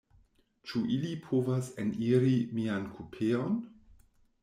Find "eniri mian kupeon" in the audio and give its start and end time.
1.85-3.65